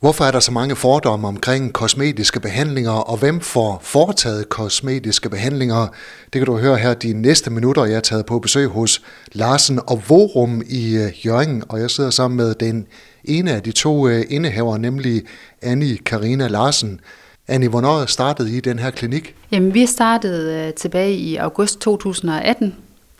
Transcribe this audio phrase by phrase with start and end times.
[0.00, 5.86] Hvorfor er der så mange fordomme omkring kosmetiske behandlinger, og hvem får foretaget kosmetiske behandlinger?
[6.32, 7.84] Det kan du høre her de næste minutter.
[7.84, 12.10] Jeg er taget på besøg hos Larsen og Vorum i øh, Jørgen, og jeg sidder
[12.10, 12.86] sammen med den
[13.24, 15.22] ene af de to øh, indehaver, nemlig
[15.62, 17.00] Annie Karina Larsen.
[17.48, 19.34] Annie, hvornår startede I den her klinik?
[19.50, 22.74] Jamen, vi startede øh, tilbage i august 2018,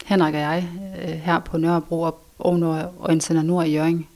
[0.06, 0.68] Henrik og jeg,
[1.24, 4.06] her på Nørrebro og Orienterne Nord i Jørgen.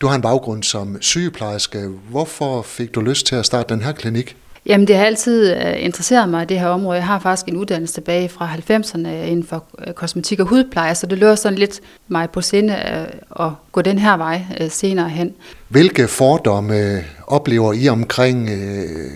[0.00, 1.88] Du har en baggrund som sygeplejerske.
[2.10, 4.36] Hvorfor fik du lyst til at starte den her klinik?
[4.66, 6.96] Jamen, det har altid øh, interesseret mig, det her område.
[6.96, 11.06] Jeg har faktisk en uddannelse tilbage fra 90'erne inden for øh, kosmetik og hudpleje, så
[11.06, 15.32] det løber sådan lidt mig på sinde øh, at gå den her vej senere hen.
[15.68, 18.50] Hvilke fordomme oplever I omkring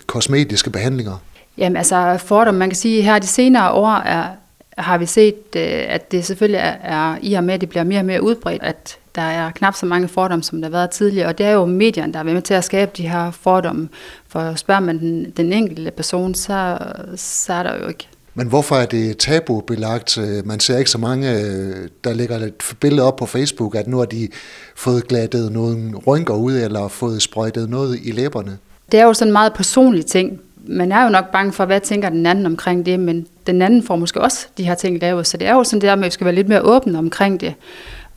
[0.07, 1.23] kosmetiske behandlinger?
[1.59, 4.25] Jamen, altså fordomme, man kan sige, her de senere år er,
[4.79, 8.01] har vi set, at det selvfølgelig er, er i og med, at det bliver mere
[8.01, 11.29] og mere udbredt, at der er knap så mange fordomme, som der har været tidligere,
[11.29, 13.89] og det er jo medierne, der er med til at skabe de her fordomme.
[14.29, 16.79] For spørger man den, den enkelte person, så,
[17.17, 18.09] så er der jo ikke.
[18.35, 20.19] Men hvorfor er det tabubelagt?
[20.45, 21.27] Man ser ikke så mange,
[22.05, 24.29] der lægger et billede op på Facebook, at nu har de
[24.77, 28.59] fået glattet nogle rynker ud, eller fået sprøjtet noget i læberne.
[28.93, 30.41] Det er jo sådan en meget personlig ting.
[30.67, 33.83] Man er jo nok bange for, hvad tænker den anden omkring det, men den anden
[33.83, 35.27] får måske også de her ting lavet.
[35.27, 37.41] Så det er jo sådan der med, at vi skal være lidt mere åbne omkring
[37.41, 37.55] det.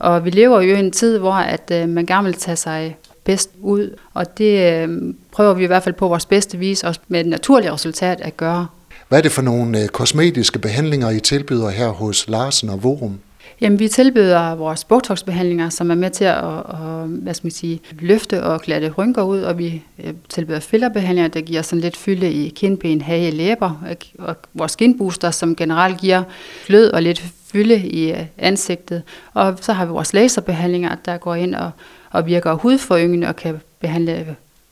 [0.02, 2.98] Og vi lever jo i en tid, hvor at, øh, man gerne vil tage sig
[3.24, 7.00] bedst ud, og det øh, prøver vi i hvert fald på vores bedste vis, også
[7.08, 8.68] med et naturligt resultat at gøre.
[9.10, 13.20] Hvad er det for nogle øh, kosmetiske behandlinger, I tilbyder her hos Larsen og Vorum?
[13.62, 17.80] Jamen, vi tilbyder vores botoxbehandlinger, som er med til at, at hvad skal man sige,
[18.00, 19.84] løfte og glatte rynker ud, og vi
[20.30, 23.84] tilbyder fillerbehandlinger, der giver sådan lidt fylde i kindben, hage, læber,
[24.20, 26.24] og vores skinbooster, som generelt giver
[26.68, 29.04] glød og lidt fylde i øh, ansigtet.
[29.34, 31.72] Og så har vi vores laserbehandlinger, der går ind og,
[32.12, 34.28] og virker hudforyngende og kan behandle øh,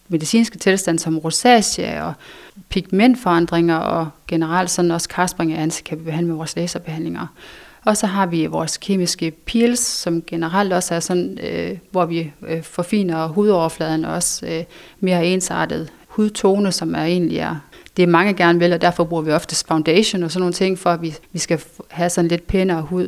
[0.07, 2.13] medicinske tilstande som rosacea og
[2.69, 7.27] pigmentforandringer og generelt sådan også karspring af ansigt kan vi behandle med vores laserbehandlinger.
[7.85, 12.31] Og så har vi vores kemiske peels, som generelt også er sådan, øh, hvor vi
[12.47, 14.63] øh, forfiner hudoverfladen også øh,
[14.99, 17.55] mere ensartet hudtone, som er egentlig er
[17.99, 20.89] det mange gerne vil, og derfor bruger vi oftest foundation og sådan nogle ting, for
[20.89, 23.07] at vi, vi skal have sådan lidt pænere hud.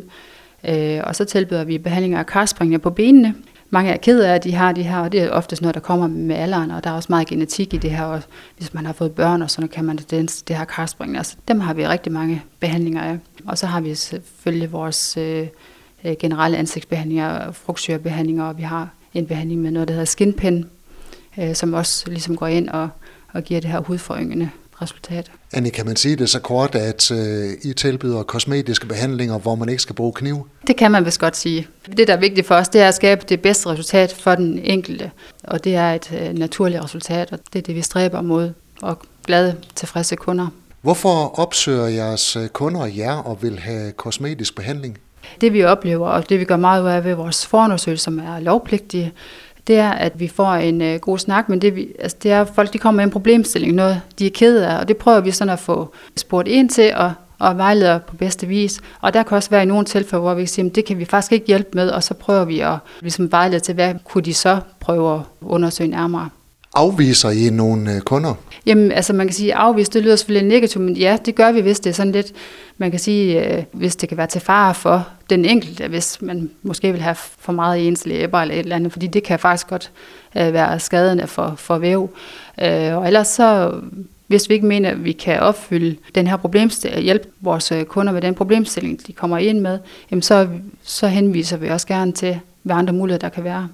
[0.69, 3.35] Øh, og så tilbyder vi behandlinger af karspringene på benene.
[3.69, 5.81] Mange er ked af, at de har de her, og det er ofte noget, der
[5.81, 8.21] kommer med alderen, og der er også meget genetik i det her, og
[8.57, 11.17] hvis man har fået børn og sådan kan man det, det her karspring.
[11.17, 13.17] Altså, dem har vi rigtig mange behandlinger af.
[13.45, 15.47] Og så har vi selvfølgelig vores øh,
[16.03, 20.69] øh generelle ansigtsbehandlinger, frugtsyrebehandlinger, og vi har en behandling med noget, der hedder skinpen,
[21.39, 22.89] øh, som også ligesom går ind og,
[23.33, 24.49] og giver det her hudforyngende
[24.81, 25.31] resultat.
[25.53, 29.69] Anne, kan man sige det så kort, at øh, I tilbyder kosmetiske behandlinger, hvor man
[29.69, 30.47] ikke skal bruge kniv?
[30.67, 31.67] Det kan man vist godt sige.
[31.97, 34.59] Det, der er vigtigt for os, det er at skabe det bedste resultat for den
[34.59, 35.11] enkelte.
[35.43, 38.53] Og det er et øh, naturligt resultat, og det er det, vi stræber mod.
[38.81, 40.47] Og glade, tilfredse kunder.
[40.81, 44.97] Hvorfor opsøger jeres øh, kunder jer og vil have kosmetisk behandling?
[45.41, 48.39] Det vi oplever, og det vi gør meget ud af ved vores forundersøgelser, som er
[48.39, 49.13] lovpligtige,
[49.67, 52.41] det er, at vi får en øh, god snak, men det, vi, altså, det er,
[52.41, 55.19] at folk de kommer med en problemstilling, noget de er ked af, og det prøver
[55.19, 58.81] vi sådan at få spurgt ind til og, og vejleder på bedste vis.
[59.01, 61.05] Og der kan også være i nogle tilfælde, hvor vi siger, at det kan vi
[61.05, 64.33] faktisk ikke hjælpe med, og så prøver vi at ligesom vejlede til, hvad kunne de
[64.33, 66.29] så prøve at undersøge nærmere.
[66.73, 68.33] Afviser I nogle øh, kunder?
[68.65, 71.61] Jamen, altså man kan sige, afvis, det lyder selvfølgelig negativt, men ja, det gør vi,
[71.61, 72.31] hvis det er sådan lidt,
[72.77, 76.49] man kan sige, øh, hvis det kan være til fare for den enkelte, hvis man
[76.63, 79.39] måske vil have for meget i ens læber eller et eller andet, fordi det kan
[79.39, 79.91] faktisk godt
[80.37, 82.09] øh, være skadende for, for væv.
[82.57, 83.73] Og ellers så,
[84.27, 88.21] hvis vi ikke mener, at vi kan opfylde den her problemstilling, hjælpe vores kunder med
[88.21, 89.79] den problemstilling, de kommer ind med,
[90.11, 90.47] jamen så,
[90.83, 93.67] så henviser vi også gerne til, hvad andre muligheder der kan være.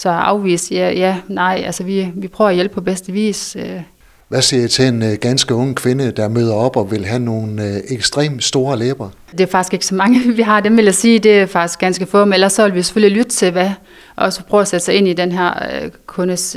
[0.00, 3.56] Så afvise, ja, ja, nej, altså vi, vi prøver at hjælpe på bedste vis.
[3.56, 3.80] Øh.
[4.28, 7.18] Hvad siger I til en øh, ganske ung kvinde, der møder op og vil have
[7.18, 9.08] nogle øh, ekstremt store læber?
[9.32, 10.60] Det er faktisk ikke så mange, vi har.
[10.60, 13.18] Dem vil jeg sige, det er faktisk ganske få, men ellers så vil vi selvfølgelig
[13.18, 13.70] lytte til, hvad,
[14.16, 15.52] og så prøve at sætte sig ind i den her
[16.06, 16.56] kundes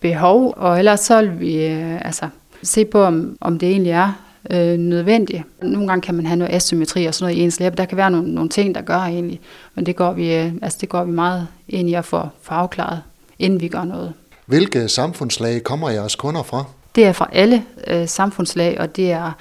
[0.00, 1.56] behov, og ellers så vil vi
[2.04, 2.28] altså,
[2.62, 5.42] se på, om, om det egentlig er øh, nødvendigt.
[5.62, 7.76] Nogle gange kan man have noget asymmetri og sådan noget i ens læbe.
[7.76, 9.40] Der kan være nogle, nogle ting, der gør egentlig,
[9.74, 12.54] men det går vi, øh, altså det går vi meget ind i at få, få
[12.54, 13.02] afklaret,
[13.38, 14.12] inden vi gør noget.
[14.46, 16.64] Hvilke samfundslag kommer jeres kunder fra?
[16.94, 19.32] Det er fra alle øh, samfundslag, og det er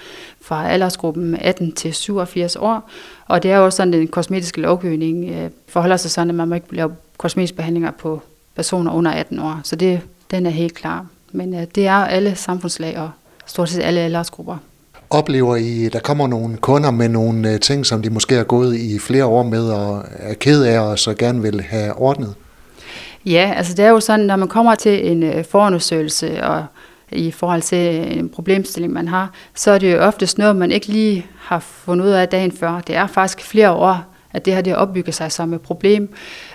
[0.42, 2.90] fra aldersgruppen 18 til 87 år.
[3.28, 6.48] Og det er også sådan, at den kosmetiske lovgivning øh, forholder sig sådan, at man
[6.48, 8.22] må ikke lave kosmetiske behandlinger på
[8.56, 9.60] personer under 18 år.
[9.64, 10.02] Så det,
[10.32, 11.06] den er helt klar.
[11.32, 13.12] Men øh, det er alle samfundslag og
[13.46, 14.58] stort set alle aldersgrupper.
[15.10, 18.76] Oplever I, der kommer nogle kunder med nogle øh, ting, som de måske har gået
[18.76, 22.36] i flere år med og er ked af og så gerne vil have ordnet?
[23.26, 26.66] Ja, altså det er jo sådan, når man kommer til en øh, forundersøgelse, og
[27.12, 30.88] i forhold til en problemstilling, man har, så er det jo oftest noget, man ikke
[30.88, 32.82] lige har fundet ud af dagen før.
[32.88, 36.14] Det er faktisk flere år, at det her det opbygger sig som et problem.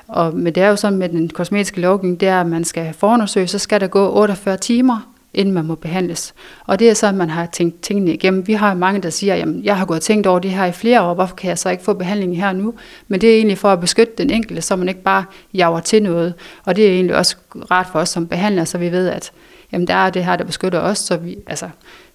[0.09, 2.95] Og, men det er jo sådan med den kosmetiske lovgivning, det er, at man skal
[2.99, 6.35] forundersøge, så skal der gå 48 timer, inden man må behandles.
[6.67, 8.47] Og det er så, at man har tænkt tingene igennem.
[8.47, 10.73] Vi har mange, der siger, at jeg har gået og tænkt over det her i
[10.73, 12.75] flere år, hvorfor kan jeg så ikke få behandling her nu?
[13.09, 16.03] Men det er egentlig for at beskytte den enkelte, så man ikke bare jager til
[16.03, 16.35] noget.
[16.65, 17.37] Og det er egentlig også
[17.71, 19.33] rart for os som behandlere, så vi ved, at
[19.73, 21.69] jamen, der er det her, der beskytter os, så vi, altså,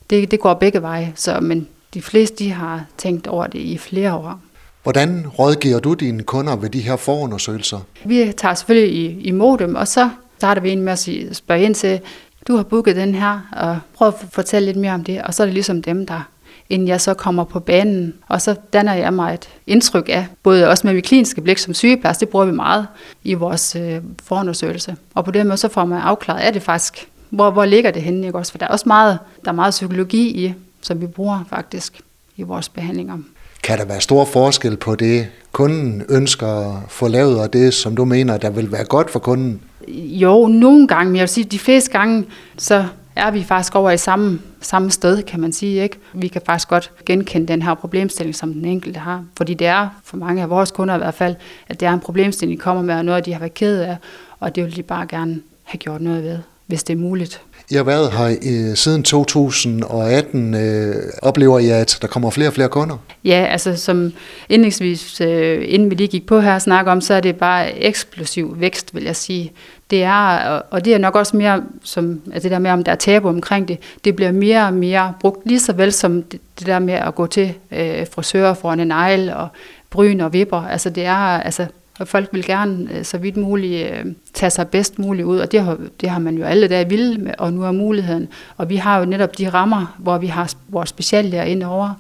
[0.10, 1.14] det, det går begge veje.
[1.16, 4.40] Så, men de fleste de har tænkt over det i flere år.
[4.84, 7.80] Hvordan rådgiver du dine kunder ved de her forundersøgelser?
[8.06, 12.00] Vi tager selvfølgelig imod dem, og så starter vi ind med at spørge ind til,
[12.48, 15.22] du har booket den her, og prøv at fortælle lidt mere om det.
[15.22, 16.22] Og så er det ligesom dem, der
[16.70, 18.14] inden jeg så kommer på banen.
[18.28, 21.74] Og så danner jeg mig et indtryk af, både også med mit kliniske blik som
[21.74, 22.88] sygeplejerske, det bruger vi meget
[23.24, 24.96] i vores øh, forundersøgelse.
[25.16, 28.02] Og på den måde så får man afklaret, er det faktisk, hvor, hvor ligger det
[28.02, 28.28] henne?
[28.28, 28.38] Ikke?
[28.38, 32.02] Også, for der er også meget, der er meget psykologi i, som vi bruger faktisk
[32.38, 33.18] i vores behandlinger.
[33.64, 37.96] Kan der være stor forskel på det, kunden ønsker at få lavet, og det, som
[37.96, 39.62] du mener, der vil være godt for kunden?
[39.96, 42.26] Jo, nogle gange, men jeg vil sige, de fleste gange,
[42.58, 45.84] så er vi faktisk over i samme, samme sted, kan man sige.
[45.84, 45.98] Ikke?
[46.14, 49.24] Vi kan faktisk godt genkende den her problemstilling, som den enkelte har.
[49.38, 51.36] Fordi det er, for mange af vores kunder i hvert fald,
[51.68, 53.98] at det er en problemstilling, de kommer med, og noget, de har været ked af,
[54.40, 56.38] og det vil de bare gerne have gjort noget ved,
[56.68, 57.42] hvis det er muligt.
[57.72, 60.54] I har været her i, siden 2018.
[60.54, 62.98] Øh, oplever I, at der kommer flere og flere kunder?
[63.24, 64.14] Ja, altså som
[64.50, 67.80] indlægsvis, øh, inden vi lige gik på her og snakke om, så er det bare
[67.80, 69.52] eksplosiv vækst, vil jeg sige.
[69.90, 70.38] Det er,
[70.70, 73.30] og det er nok også mere, som, altså det der med, om der er tabu
[73.30, 76.80] omkring det, det bliver mere og mere brugt, lige så vel som det, det der
[76.80, 79.48] med at gå til øh, frisører foran en negl og
[79.90, 80.62] bryn og vipper.
[80.62, 81.66] Altså det er, altså
[82.06, 85.62] folk vil gerne øh, så vidt muligt øh, tage sig bedst muligt ud, og det
[85.62, 88.28] har, det har man jo alle dage ville, med, og nu er muligheden.
[88.58, 91.94] Og vi har jo netop de rammer, hvor vi har vores speciallæger ind over,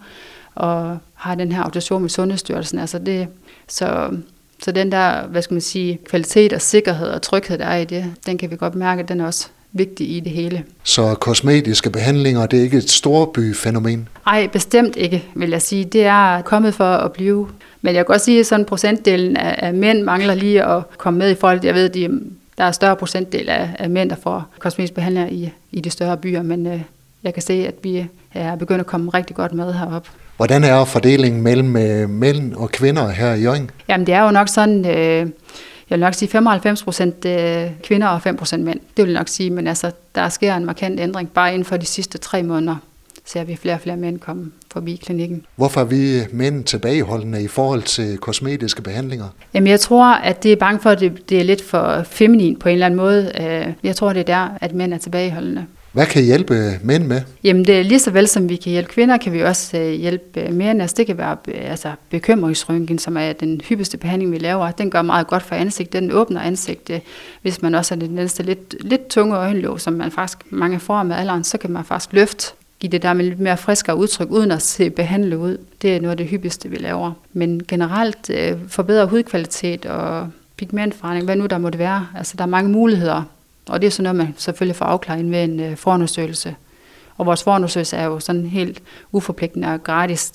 [0.55, 2.79] og har den her autorisation med Sundhedsstyrelsen.
[2.79, 3.27] Altså det,
[3.67, 4.09] så,
[4.63, 7.85] så den der, hvad skal man sige, kvalitet og sikkerhed og tryghed, der er i
[7.85, 10.63] det, den kan vi godt mærke, at den er også vigtig i det hele.
[10.83, 14.07] Så kosmetiske behandlinger, det er ikke et storbyfænomen?
[14.25, 15.85] Nej, bestemt ikke, vil jeg sige.
[15.85, 17.49] Det er kommet for at blive.
[17.81, 21.19] Men jeg kan godt sige, at sådan procentdelen af, af mænd mangler lige at komme
[21.19, 21.59] med i forhold.
[21.63, 22.21] Jeg ved, at de,
[22.57, 26.17] der er større procentdel af, af mænd, der får kosmetiske behandlinger i, i de større
[26.17, 26.81] byer, men øh,
[27.23, 30.07] jeg kan se, at vi er begyndt at komme rigtig godt med herop.
[30.39, 33.69] Hvordan er fordelingen mellem øh, mænd og kvinder her i Jørgen?
[33.87, 35.27] Jamen det er jo nok sådan, øh, jeg
[35.89, 38.79] vil nok sige 95 procent øh, kvinder og 5 procent mænd.
[38.97, 41.77] Det vil jeg nok sige, men altså, der sker en markant ændring bare inden for
[41.77, 42.75] de sidste tre måneder
[43.25, 45.45] ser vi flere og flere mænd komme forbi klinikken.
[45.55, 49.25] Hvorfor er vi mænd tilbageholdende i forhold til kosmetiske behandlinger?
[49.53, 52.59] Jamen jeg tror, at det er bange for, at det, det er lidt for feminin
[52.59, 53.31] på en eller anden måde.
[53.41, 55.65] Øh, jeg tror, det er der, at mænd er tilbageholdende.
[55.91, 57.21] Hvad kan hjælpe øh, mænd med?
[57.43, 59.91] Jamen det er lige så vel som vi kan hjælpe kvinder, kan vi også øh,
[59.91, 60.81] hjælpe mænd.
[60.81, 64.71] Altså det kan være øh, altså, bekymringsrynken, som er den hyppigste behandling, vi laver.
[64.71, 66.01] Den gør meget godt for ansigtet.
[66.01, 67.01] Den åbner ansigtet.
[67.41, 71.03] Hvis man også har den næste lidt, lidt tunge øjenlåg, som man faktisk mange får
[71.03, 74.31] med alderen, så kan man faktisk løfte give det der med lidt mere friskere udtryk,
[74.31, 75.57] uden at se behandle ud.
[75.81, 77.11] Det er noget af det hyppigste, vi laver.
[77.33, 82.07] Men generelt øh, forbedre hudkvalitet og pigmentforandring, hvad nu der måtte være.
[82.17, 83.23] Altså, der er mange muligheder,
[83.69, 86.55] og det er sådan noget, man selvfølgelig får afklaret med en øh, forundersøgelse.
[87.17, 90.31] Og vores forundersøgelse er jo sådan helt uforpligtende og gratis.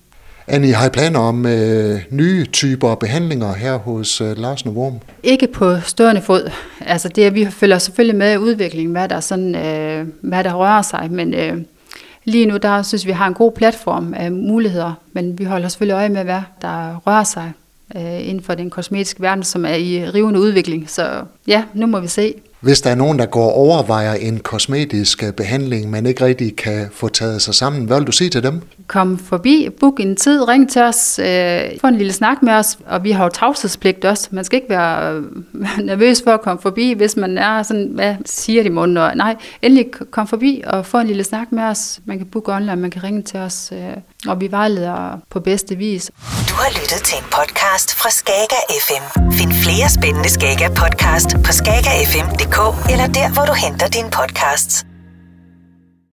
[0.46, 4.98] Annie, har I planer om øh, nye typer behandlinger her hos øh, Larsen og Worm?
[5.22, 6.50] Ikke på stående fod.
[6.80, 10.82] Altså det, vi følger selvfølgelig med i udviklingen, hvad der, sådan, øh, hvad der rører
[10.82, 11.58] sig, men øh,
[12.24, 15.94] Lige nu, der synes vi har en god platform af muligheder, men vi holder selvfølgelig
[15.94, 17.52] øje med, hvad der rører sig
[17.96, 20.90] øh, inden for den kosmetiske verden, som er i rivende udvikling.
[20.90, 22.34] Så ja, nu må vi se.
[22.64, 26.86] Hvis der er nogen, der går og overvejer en kosmetisk behandling, man ikke rigtig kan
[26.92, 28.60] få taget sig sammen, hvad vil du sige til dem?
[28.94, 32.78] Kom forbi, book en tid, ring til os, øh, få en lille snak med os,
[32.86, 34.28] og vi har jo tavshedspligt også.
[34.30, 35.22] Man skal ikke være øh,
[35.90, 38.96] nervøs for at komme forbi, hvis man er sådan, hvad siger de munden?
[38.96, 42.00] Og, nej, endelig kom forbi og få en lille snak med os.
[42.04, 43.96] Man kan booke online, man kan ringe til os, øh,
[44.28, 46.10] og vi vejleder på bedste vis.
[46.48, 49.32] Du har lyttet til en podcast fra Skager FM.
[49.32, 52.58] Find flere spændende Skager podcast på skagerfm.dk
[52.92, 54.93] eller der, hvor du henter dine podcasts.